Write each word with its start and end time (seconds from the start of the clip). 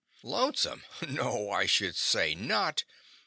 Lonesome! 0.23 0.83
No, 1.07 1.51
I 1.51 1.67
should 1.67 1.95
say 1.95 2.33
not. 2.33 2.85